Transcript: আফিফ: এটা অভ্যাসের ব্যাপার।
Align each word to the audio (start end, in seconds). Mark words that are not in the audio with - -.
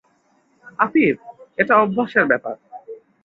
আফিফ: 0.79 1.15
এটা 1.57 1.73
অভ্যাসের 1.77 2.25
ব্যাপার। 2.25 2.55